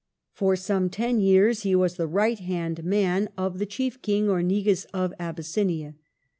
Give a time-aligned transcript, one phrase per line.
[0.33, 4.41] For some ten years he was the right hand man of the chief King or
[4.41, 5.93] Negus of Abyssinia.